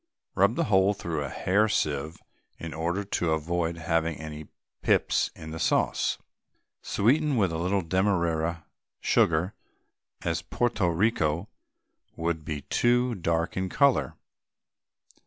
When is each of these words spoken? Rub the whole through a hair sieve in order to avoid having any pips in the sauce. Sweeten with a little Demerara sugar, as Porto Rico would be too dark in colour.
Rub 0.33 0.55
the 0.55 0.63
whole 0.63 0.95
through 0.95 1.23
a 1.23 1.29
hair 1.29 1.69
sieve 1.69 2.17
in 2.57 2.73
order 2.73 3.03
to 3.03 3.33
avoid 3.33 3.77
having 3.77 4.17
any 4.17 4.47
pips 4.81 5.29
in 5.35 5.51
the 5.51 5.59
sauce. 5.59 6.17
Sweeten 6.81 7.37
with 7.37 7.51
a 7.51 7.59
little 7.59 7.83
Demerara 7.83 8.65
sugar, 8.99 9.53
as 10.23 10.41
Porto 10.41 10.87
Rico 10.87 11.49
would 12.15 12.43
be 12.43 12.61
too 12.61 13.13
dark 13.13 13.55
in 13.55 13.69
colour. 13.69 14.15